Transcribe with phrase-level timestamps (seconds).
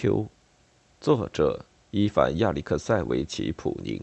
[0.00, 0.18] 秋》，
[1.00, 1.60] 作者
[1.90, 4.00] 伊凡·亚历克塞维奇·普宁。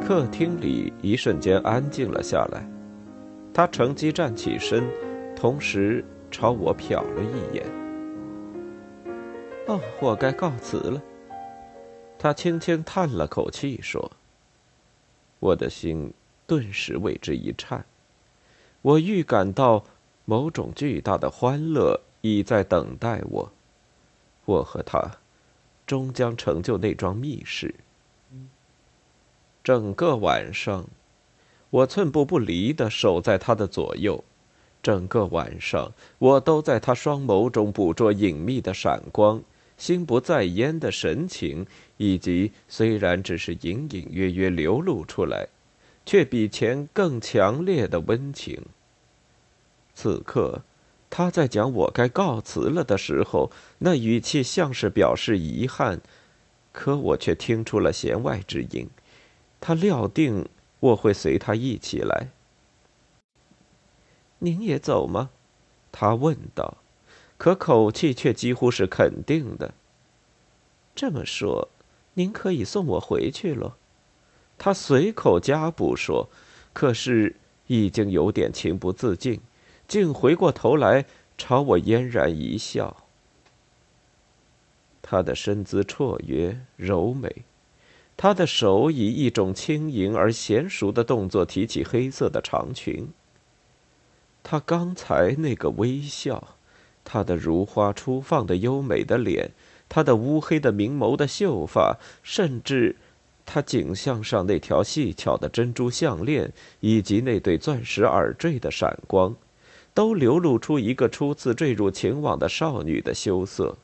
[0.00, 2.66] 客厅里一瞬间安静了下来，
[3.52, 4.88] 他乘机站起身，
[5.36, 7.66] 同时朝我瞟了一眼。
[9.66, 11.02] 哦，我该告辞了。
[12.18, 14.10] 他轻轻叹了口气说
[15.40, 16.10] ：“我的心。”
[16.46, 17.82] 顿时为之一颤，
[18.84, 19.82] 我预感到
[20.26, 23.50] 某种巨大的欢乐已在等待我。
[24.44, 25.10] 我和他
[25.86, 27.74] 终将成就那桩密事。
[29.62, 30.84] 整个晚上，
[31.70, 34.22] 我寸步不离地守在他的左右；
[34.82, 39.42] 整个晚上，我都在他双眸中捕捉隐秘的闪光、
[39.78, 41.66] 心不在焉的神情，
[41.96, 45.48] 以及虽然只是隐隐约约流露出来。
[46.06, 48.60] 却比前更强烈的温情。
[49.94, 50.62] 此刻，
[51.08, 56.00] 他在讲我该告辞了的时候，那语气像是表示遗憾，
[56.72, 58.88] 可我却听出了弦外之音。
[59.60, 60.48] 他料定
[60.80, 62.28] 我会随他一起来。
[64.40, 65.30] 您也走吗？
[65.90, 66.78] 他问道，
[67.38, 69.72] 可口气却几乎是肯定的。
[70.94, 71.68] 这么说，
[72.14, 73.76] 您可以送我回去了。
[74.58, 76.28] 他随口加补说，
[76.72, 77.36] 可是
[77.68, 79.40] 已经有点情不自禁，
[79.86, 81.04] 竟回过头来
[81.36, 82.96] 朝我嫣然一笑。
[85.02, 87.44] 他的身姿绰约柔美，
[88.16, 93.08] 他的手以一种轻盈而娴熟的动作提起黑色的长裙。
[94.42, 96.56] 他刚才那个微笑，
[97.04, 99.50] 他的如花初放的优美的脸，
[99.88, 102.96] 他的乌黑的明眸的秀发，甚至。
[103.46, 109.36] 他颈项上那条细巧的珍珠项链，以及那对钻石耳坠的闪光，
[109.94, 113.76] 都流露出一个初次坠入情网的少女的羞涩。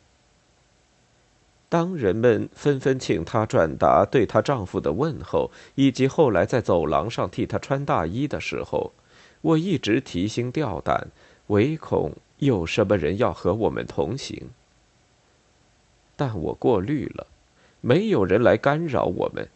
[1.68, 8.92] 当人们纷纷请她转达对她丈夫的问候，以及后来在走廊上替她穿大衣的时候，
[9.40, 11.08] 我一直提心吊胆，
[11.46, 14.50] 唯恐有什么人要和我们同行。
[16.16, 17.28] 但我过滤了。
[17.82, 19.48] 没有人来干扰我们。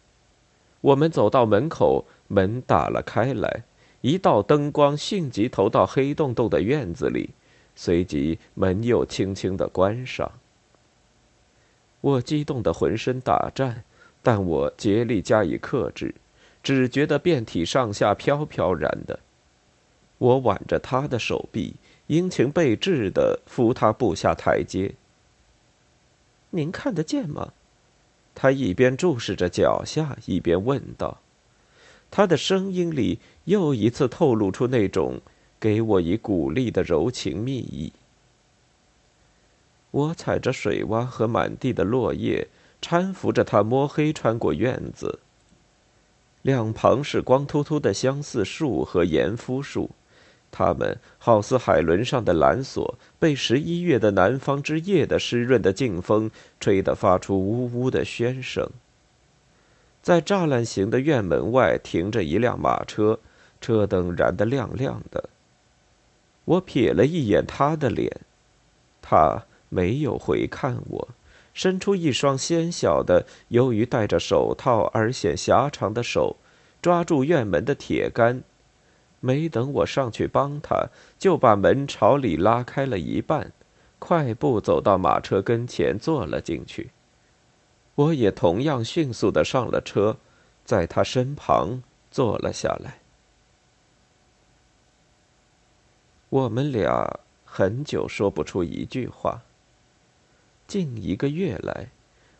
[0.81, 3.63] 我们走到门口，门打了开来，
[4.05, 7.31] 一道灯光迅即投到黑洞洞的院子里，
[7.75, 10.31] 随即门又轻轻的关上。
[12.01, 13.83] 我激动得浑身打颤，
[14.21, 16.13] 但我竭力加以克制，
[16.61, 19.21] 只觉得遍体上下飘飘然的。
[20.19, 21.73] 我挽着他的手臂，
[22.05, 24.93] 殷勤备至的扶他步下台阶。
[26.51, 27.53] 您看得见吗？
[28.35, 31.17] 他一边注视着脚下，一边问道
[32.09, 35.21] ：“他的声音里又一次透露出那种
[35.59, 37.91] 给我以鼓励的柔情蜜意。”
[39.91, 42.47] 我踩着水洼和满地的落叶，
[42.81, 45.19] 搀扶着他摸黑穿过院子。
[46.41, 49.89] 两旁是光秃秃的相思树和盐肤树。
[50.51, 58.69] 它们好似海轮上的蓝索，被十一月的南方之夜的湿润的劲风吹得发出呜呜的喧声。
[60.05, 63.19] 在栅栏形的院门外停着一辆马车，
[63.59, 65.31] 车灯燃得亮亮的。
[66.43, 68.21] 我瞥了一眼他的脸，
[69.01, 71.07] 他没有回看我，
[71.55, 76.35] 伸出一双纤小的、由于戴着手套而显狭长的手，
[76.83, 78.43] 抓住院门的铁杆。
[79.21, 83.51] 没等我上去帮他，就把门朝里拉开了一半，
[83.97, 86.91] 快步走到马车跟前坐了进去。
[87.95, 90.17] 我也同样迅速的上了车，
[90.63, 92.99] 在他身旁坐了下来。
[96.29, 99.41] 我们俩很久说不出一句话。
[100.67, 101.89] 近一个月来，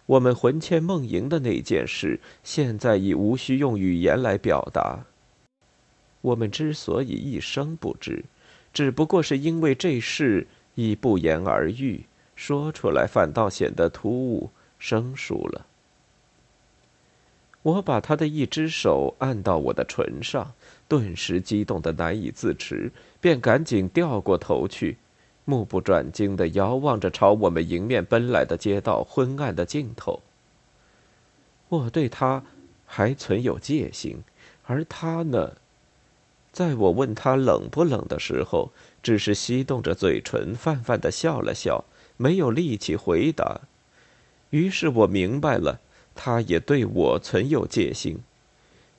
[0.08, 5.06] 我们魂牵梦萦的那件事，现在已无需用语言来表达。
[6.22, 8.25] 我们之所以一生不知，
[8.74, 12.04] 只不过是因为这事已不言而喻，
[12.36, 14.50] 说出来反倒显得突兀
[14.86, 15.66] 生疏了。
[17.64, 20.54] 我把他的一只手按到我的唇上，
[20.88, 24.98] 顿时激动的难以自持，便赶紧掉过头去，
[25.44, 30.22] 目不转睛的遥望着朝我们迎面奔来的街道昏暗的尽头。
[31.70, 32.44] 我对他
[32.86, 34.22] 还存有戒心，
[34.68, 35.54] 而他呢？
[36.52, 38.72] 在我问他冷不冷的时候，
[39.02, 41.86] 只是翕动着嘴唇，泛泛的笑了笑，
[42.18, 43.62] 没有力气回答。
[44.56, 45.81] 于是我明白了，
[46.16, 48.19] 他也对我存有戒心。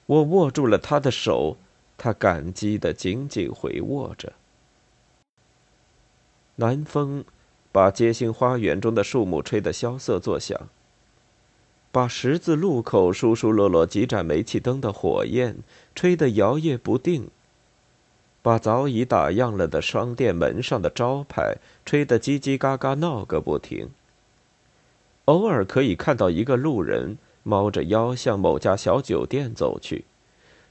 [0.04, 1.56] 我握住了他的手，
[1.96, 4.34] 他感激的紧紧回握着。
[6.56, 7.24] 南风
[7.72, 10.68] 把街心花园中的树木吹得萧瑟作响，
[11.90, 15.56] 把十字路口疏疏落落几盏煤气灯的火焰
[15.94, 17.30] 吹得摇曳不定，
[18.42, 21.56] 把早已打烊了的商店门上的招牌
[21.86, 23.88] 吹得叽叽嘎嘎闹个不停。
[25.26, 30.04] 偶尔可以看到一个路人猫着腰向某家小酒店走去，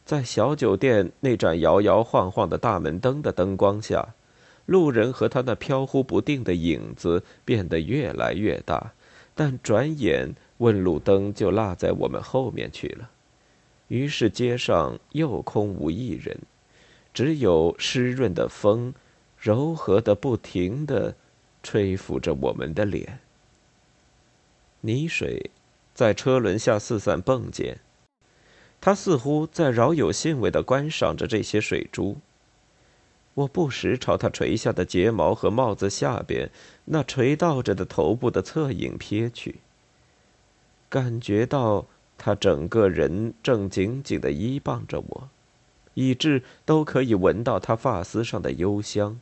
[0.06, 4.16] 在小酒店那盏摇摇晃晃的大门灯的灯光下。
[4.66, 8.94] 路人和他那飘忽不定的影子变得越来越大，
[9.36, 13.12] 但转眼问路灯就落在我们后面去了。
[13.90, 16.36] 于是街上又空无一人，
[17.14, 18.94] 只有湿润的风，
[19.38, 21.16] 柔和的不停的
[21.62, 23.20] 吹拂着我们的脸。
[24.86, 25.50] 泥水
[25.96, 27.78] 在车轮下四散迸溅，
[28.80, 32.18] 他似乎在饶有兴味的观赏着这些水珠。
[33.34, 36.52] 我不时朝他垂下的睫毛和帽子下边
[36.86, 39.56] 那垂倒着的头部的侧影瞥去，
[40.88, 45.30] 感觉到他整个人正紧紧的依傍着我，
[45.96, 49.20] 以致都可以闻到他发丝上的幽香。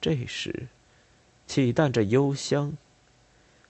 [0.00, 0.68] 这时，
[1.48, 2.74] 起淡着幽香，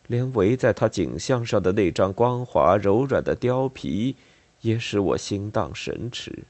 [0.08, 4.16] 连围在他颈项上的那张光滑柔软的貂皮，
[4.62, 6.44] 也使我心荡神驰。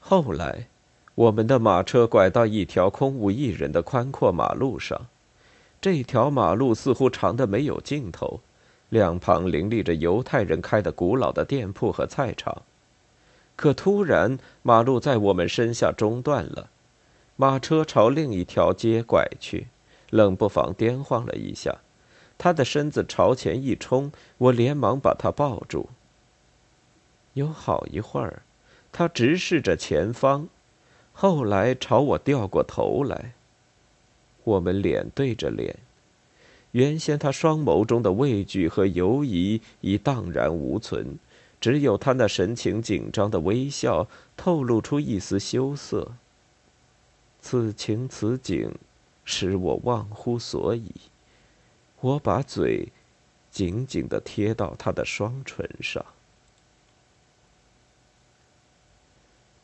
[0.00, 0.66] 后来。
[1.16, 5.06] 我们的马车拐到一条空无一人的宽阔马路上，
[5.80, 8.40] 这条马路似乎长得没有尽头，
[8.90, 12.60] 两旁林立着犹太人开的古老的店铺和菜场。
[13.56, 16.68] 可突然，马路在我们身下中断了，
[17.36, 19.68] 马车朝另一条街拐去，
[20.10, 21.78] 冷不防颠晃了一下，
[22.38, 25.88] 他的身子朝前一冲，我连忙把他抱住。
[27.34, 28.42] 有好一会儿，
[28.92, 30.48] 他直视着前方。
[31.12, 33.32] 后来朝我掉过头来。
[34.44, 35.78] 我们脸对着脸，
[36.72, 41.18] 原先他双眸中的畏惧和犹疑已荡然无存，
[41.60, 44.06] 只有他那神情紧张的微笑
[44.36, 46.12] 透露出一丝羞涩。
[47.40, 48.74] 此情此景，
[49.24, 50.92] 使我忘乎所以。
[52.00, 52.92] 我把嘴
[53.50, 56.04] 紧紧的贴到他的双唇上。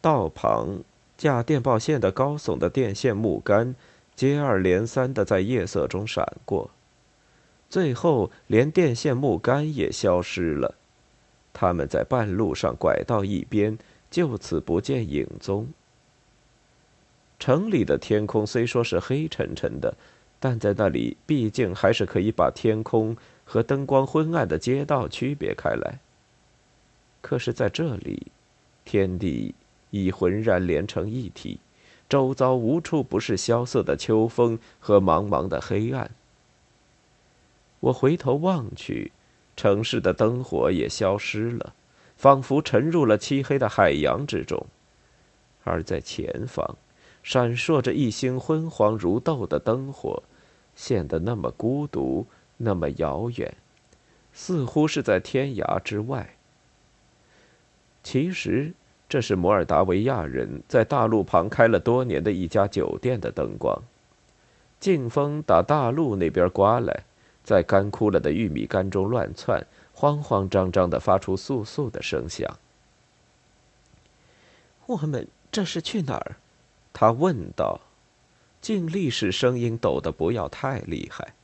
[0.00, 0.82] 道旁。
[1.14, 3.76] 架电报线的高耸的电线木杆，
[4.16, 6.68] 接二连三的在夜色中闪过，
[7.70, 10.74] 最后连电线木杆也消失了。
[11.52, 13.78] 他们在半路上拐到一边，
[14.10, 15.68] 就此不见影踪。
[17.38, 19.94] 城里的天空虽说是黑沉沉的，
[20.42, 26.00] 但在那里毕竟还是可以把天空和灯光昏暗的街道区别开来。
[27.20, 28.32] 可是在这里，
[28.84, 29.54] 天地。
[29.94, 31.60] 已浑然连成一体，
[32.08, 36.10] 周遭无处不是萧瑟的秋风和茫茫的黑暗。
[37.78, 39.12] 我回头望去，
[39.54, 41.74] 城市的灯火也消失了，
[42.16, 44.66] 仿佛沉入了漆黑的海洋之中。
[45.62, 46.78] 而在前方，
[47.22, 50.22] 闪烁着一星昏黄如豆的灯火，
[50.74, 52.26] 显得那么孤独，
[52.56, 53.54] 那么遥远，
[54.32, 56.36] 似乎是在天涯之外。
[58.02, 58.72] 其实。
[59.08, 63.82] 这是摩尔达维亚人在大路旁开了多年的一家酒店的灯光。
[64.80, 67.04] 劲风打大路那边刮来，
[67.44, 72.58] 在干枯了的玉米杆中乱窜，慌慌张张的发出簌簌的声响。
[74.86, 76.36] 我们这是去哪儿？
[76.94, 77.82] 他问道，
[78.62, 81.34] 尽力使声音抖得不要太厉害。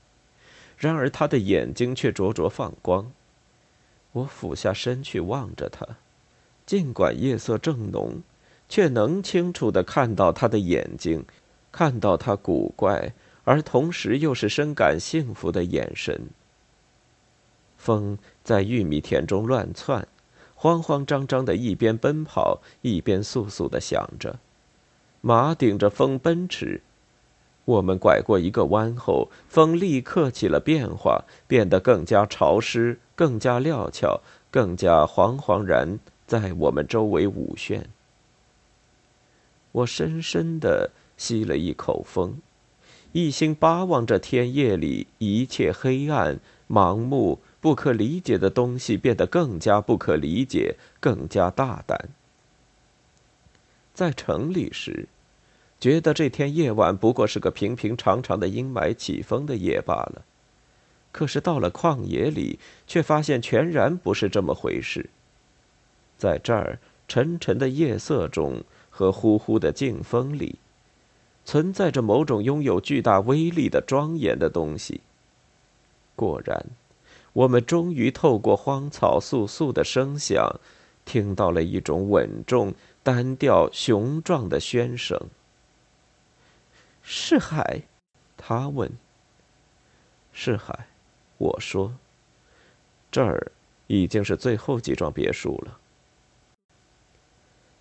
[0.79, 3.13] 然而他的眼睛却灼灼放光。
[4.13, 5.87] 我俯下身去望着他。
[6.65, 8.23] 尽管夜色正浓，
[8.69, 11.25] 却能清楚的看到他的眼睛，
[11.73, 13.13] 看到他古怪
[13.45, 16.29] 而同时又是深感幸福的眼神。
[17.77, 20.07] 风在玉米田中乱窜，
[20.55, 24.39] 慌慌张张的，一边奔跑一边簌簌的响着。
[25.21, 26.81] 马顶着风奔驰。
[27.69, 35.99] 我们拐过一个弯后，风立刻起了变化，变得更加潮湿，更加料峭，更加惶惶然。
[36.27, 37.89] 在我们周围舞旋。
[39.73, 42.39] 我深深的吸了一口风，
[43.13, 52.09] 一心巴望着天夜里一切黑暗、盲目、不可理解的东西变得更加不可理解，更加大胆。
[53.95, 55.07] 在城里时，
[55.81, 60.25] 觉得这天夜晚不过是个平平常常的阴霾起风的夜罢了，
[61.13, 65.09] 可是到了旷野里，却发现全然不是这么回事。
[66.17, 70.57] 在这儿，沉沉的夜色中和呼呼的劲风里，
[71.45, 75.01] 存在着某种拥有巨大威力的庄严的东西。
[76.17, 76.67] 果然，
[77.33, 80.59] 我们终于透过荒草簌簌的声响，
[81.05, 85.17] 听到了一种稳重、单调、雄壮的喧声。
[87.11, 87.81] 是海？
[88.37, 88.93] 他问。
[90.31, 90.89] 是海，
[91.39, 91.95] 我说。
[93.11, 93.51] 这儿
[93.87, 95.79] 已经是最后几幢别墅了。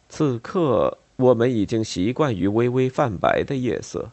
[0.08, 4.12] 此刻，我们已经习惯于微微泛白的夜色，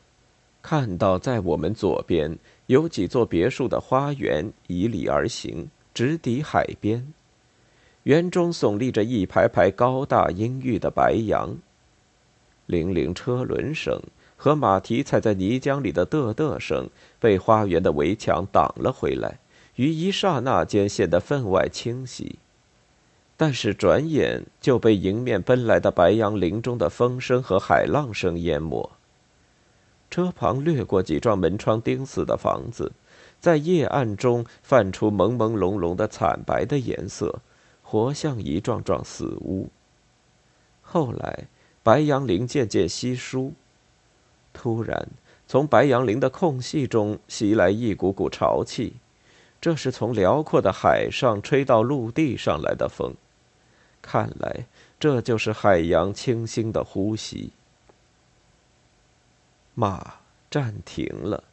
[0.61, 7.14] 看到在我们左边有几座别墅的花园迤逦而行，直抵海边。
[8.02, 11.56] 园中耸立着一排排高大阴郁的白杨。
[12.66, 14.02] 铃铃车轮声
[14.36, 16.88] 和马蹄踩在泥浆里的嘚嘚声
[17.18, 19.38] 被花园的围墙挡了回来。
[19.76, 22.38] 于一刹那间显得分外清晰，
[23.36, 28.88] 但是转眼就被迎面奔来的白杨林中的风声和海浪声淹没。
[30.10, 32.92] 车旁掠过几幢门窗钉死的房子，
[33.40, 37.40] 在夜暗中泛出朦朦胧胧的惨白的颜色，
[37.82, 39.70] 活像一幢幢死屋。
[40.82, 41.48] 后来，
[41.82, 43.54] 白杨林渐渐稀疏，
[44.54, 45.06] 突然，
[45.46, 48.94] 从白杨林的空隙中袭来一股股潮气。
[49.61, 53.14] 这是从辽阔的海上吹到陆地上来的风，
[54.02, 54.66] 看来
[55.00, 57.50] 这就是海洋清新的呼吸。
[59.75, 60.16] 马
[60.50, 61.44] 暂停了，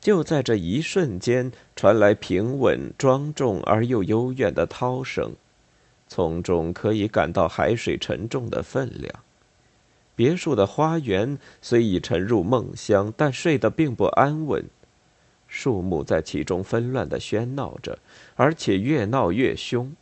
[0.00, 5.32] 就在这一瞬间，传来平稳、庄重而又幽怨的涛声，
[6.08, 9.23] 从中可以感到海水沉重的分量。
[10.16, 14.64] 别墅的花园虽已沉入梦乡，但睡得并不安稳。
[15.46, 17.98] 树木在其中纷乱的喧闹着，
[18.34, 19.94] 而且越闹越凶。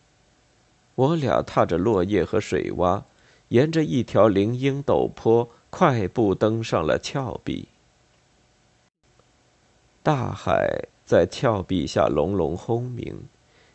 [0.95, 3.05] 我俩踏着落叶和水洼，
[3.49, 7.69] 沿着一条林荫陡坡，快步登上了峭壁。
[10.03, 13.25] 大海在峭壁下隆隆轰鸣，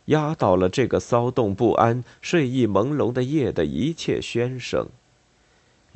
[0.06, 4.88] 压倒了这个骚动不安、睡意朦胧的夜的一切喧声。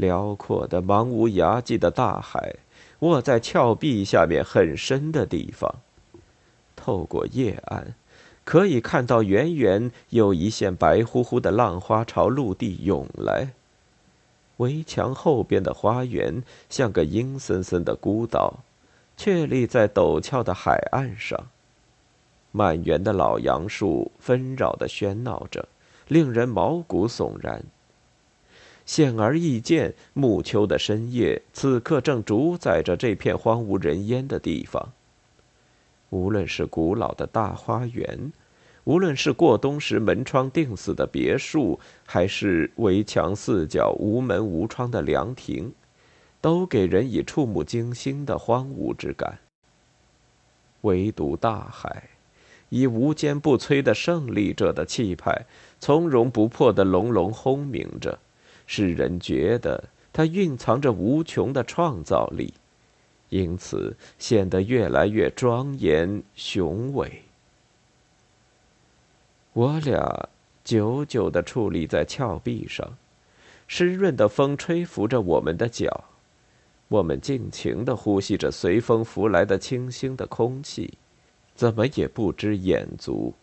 [0.03, 2.57] 辽阔的、茫无涯际的大海。
[2.99, 5.77] 卧在峭壁下面很深的地方，
[6.77, 7.95] 透过夜暗，
[8.45, 13.49] 可以看到远远有一线白乎乎的浪花朝陆地涌来。
[14.59, 18.61] 围墙后边的花园像个阴森森的孤岛，
[19.17, 21.49] 却立在陡峭的海岸上。
[22.53, 25.67] 满园的老杨树纷扰的喧闹着，
[26.07, 27.65] 令人毛骨悚然。
[28.85, 34.93] 显而易见，暮秋的深夜此刻正主宰着这片荒无人烟的地方。
[36.11, 38.33] 无论是古老的大花园，
[38.85, 45.73] 无论是过冬时门窗钉死的别墅，还是围墙四角无门无窗的凉亭，
[46.41, 49.39] 都给人以触目惊心的荒芜之感。
[50.83, 52.11] 唯独大海，
[52.69, 55.47] 以无坚不摧的胜利者的气派，
[55.79, 58.19] 从容不迫的隆隆轰鸣着。
[58.67, 62.55] 使人觉得它蕴藏着无穷的创造力，
[63.29, 67.23] 因此显得越来越庄严雄伟。
[69.53, 70.29] 我俩
[70.65, 72.97] 久久地矗立在峭壁上，
[73.67, 76.05] 湿润的风吹拂着我们的脚，
[76.89, 80.99] 我们尽情地呼吸着随风拂来的清新的空气，
[81.55, 83.35] 怎么也不知眼足。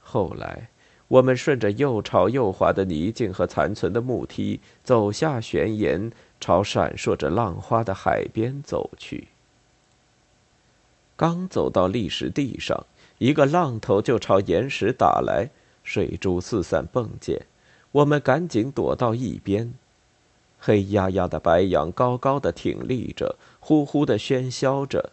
[0.00, 0.68] 后来。
[1.12, 9.28] 我们顺着又潮又滑的泥泞和残存的木梯走下悬崖，朝闪烁着浪花的海边走去。
[11.14, 12.86] 刚走到砾石地上，
[13.18, 15.50] 一个浪头就朝岩石打来，
[15.84, 17.42] 水珠四散迸溅，
[17.90, 19.74] 我们赶紧躲到一边。
[20.58, 25.10] 黑压压的白杨高高的挺立着，呼呼的喧嚣着，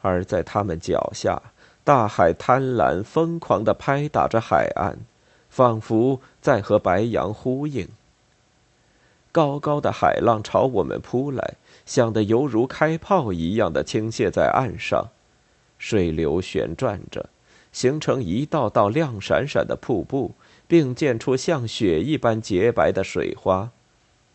[0.00, 1.40] 而在他们脚下，
[1.84, 4.98] 大海贪婪疯狂的拍打着海岸。
[5.50, 7.88] 仿佛在和白杨呼应。
[9.32, 11.54] 高高的海浪朝我们扑来，
[11.84, 15.08] 响得犹如开炮一样的倾泻在岸上，
[15.78, 17.28] 水流旋转着，
[17.72, 20.32] 形成一道道亮闪闪的瀑布，
[20.66, 23.70] 并溅出像雪一般洁白的水花，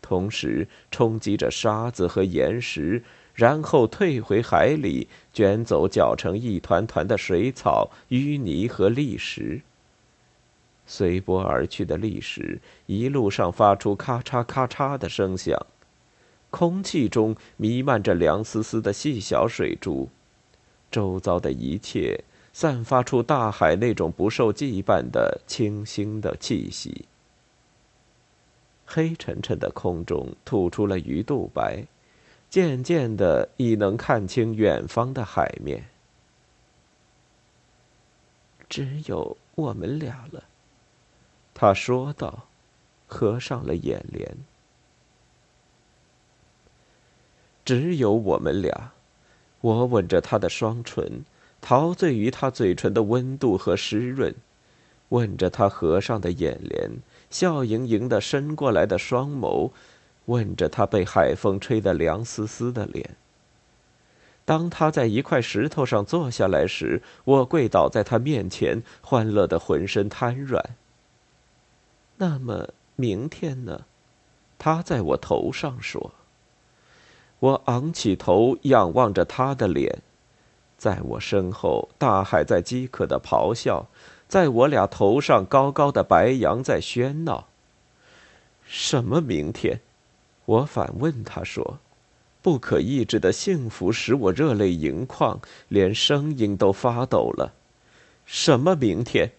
[0.00, 3.02] 同时冲击着沙子和岩石，
[3.34, 9.60] 然后退回海里，卷走搅成一团团的水草、淤泥和砾石。
[10.86, 15.66] 随波而去的砾石一路上发出咔嚓咔嚓的声响，
[16.50, 20.08] 空气中弥漫着凉丝丝的细小水珠，
[20.90, 27.04] 周遭的一切散发出大海那种不受羁绊的清新的气息。
[28.86, 31.84] 黑沉沉的空中吐出了鱼肚白，
[32.48, 35.84] 渐渐的已能看清远方的海面。
[38.68, 40.44] 只有我们俩了，
[41.58, 42.44] 他说道，
[43.06, 44.36] 合上了眼帘。
[47.64, 48.92] 只有我们俩，
[49.62, 51.24] 我吻着他的双唇，
[51.62, 54.34] 陶醉于他嘴唇的温度和湿润，
[55.08, 56.90] 吻着他合上的眼帘，
[57.30, 59.70] 笑盈盈的伸过来的双眸，
[60.26, 63.16] 吻着他被海风吹得凉丝丝的脸。
[64.44, 70.62] 当他在一块石头上坐下来时，我跪倒在他面前，欢乐的浑身瘫软。
[72.18, 73.84] 那么明天呢？
[74.58, 76.12] 他在我头上说。
[77.38, 80.02] 我昂起头，仰望着他的脸，
[80.78, 83.86] 在我身后，大海在饥渴的咆哮，
[84.26, 87.48] 在我俩头上，高高的白杨在喧闹。
[88.64, 89.80] 什么明天？
[90.46, 91.78] 我反问他说。
[92.40, 97.52] 不可抑制的幸福使我热泪盈眶，连声音都发抖了。
[98.24, 99.32] 什么明天？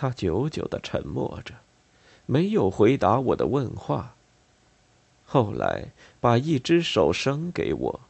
[0.00, 1.56] 他久久的沉默着，
[2.24, 4.14] 没有回答我的问话。
[5.26, 8.00] 后来，把一只手伸给我。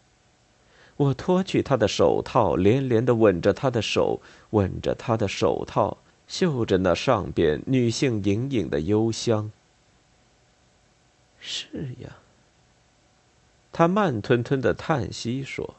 [0.99, 4.21] 我脱去他的手套，连连的吻着他的手，
[4.51, 9.51] 吻着他的手套，嗅着那上边女性隐隐的幽香。
[11.41, 12.19] 是呀。
[13.73, 15.75] 他慢吞吞的叹息说：“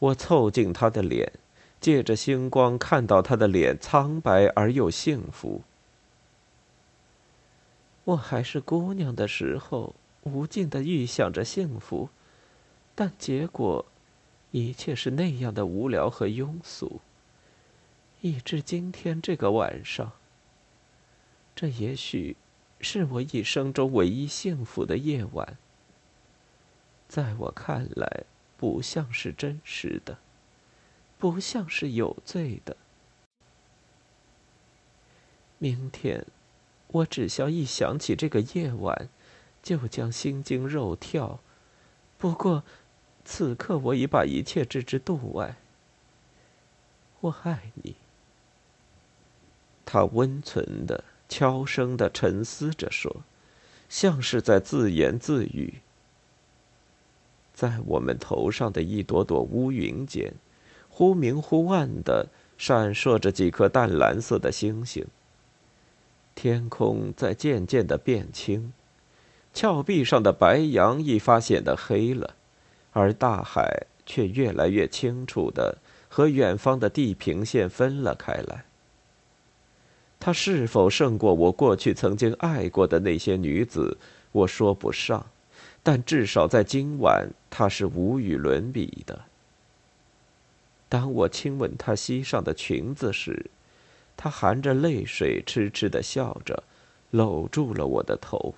[0.00, 1.32] 我凑近他的脸，
[1.84, 5.60] 借着星光看到他的脸苍白而又幸福。
[8.04, 12.08] 我还是姑娘的时候，无尽的预想着幸福，
[12.94, 13.84] 但结果，
[14.50, 17.02] 一切是那样的无聊和庸俗。
[18.22, 20.12] 以至今天这个晚上，
[21.54, 22.34] 这也许
[22.80, 25.58] 是我一生中唯一幸福的夜晚。”
[27.06, 28.24] 在我看来，
[28.56, 30.16] 不像是真实的，
[31.24, 32.76] 不像是有罪的。
[35.56, 36.26] 明天，
[36.88, 39.08] 我只要一想起这个夜晚，
[39.62, 41.40] 就将心惊肉跳。
[42.18, 42.62] 不过，
[43.24, 45.56] 此刻我已把一切置之度外。
[47.20, 47.94] 我爱你。
[49.86, 53.22] 他温存的、悄声的沉思着说，
[53.88, 55.76] 像是在自言自语。
[57.54, 60.34] 在我们头上的一朵朵乌云间，
[60.96, 65.04] 忽明忽暗的闪烁着几颗淡蓝色的星星。
[66.36, 68.72] 天空在渐渐的变清，
[69.52, 72.36] 峭壁上的白杨一发显得黑了，
[72.92, 75.78] 而大海却越来越清楚的
[76.08, 78.64] 和远方的地平线分了开来。
[80.20, 83.98] 她是否胜过我过去曾经爱过的那些女子，
[84.30, 85.26] 我说不上。
[85.82, 89.24] 但至少在今晚，他是无与伦比的。
[90.94, 93.50] 当我亲吻她膝上的裙子时，
[94.16, 96.62] 她含着泪水，痴痴的笑着，
[97.10, 98.54] 搂住了我的头。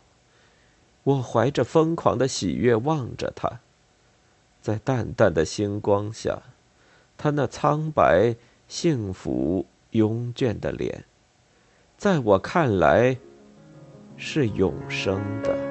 [1.02, 3.60] 我怀着疯狂的喜悦望着她，
[4.60, 6.42] 在淡淡的星光下，
[7.16, 8.36] 她那苍白、
[8.68, 11.06] 幸福、慵倦的脸，
[11.96, 13.16] 在我看来，
[14.18, 15.65] 是永生的。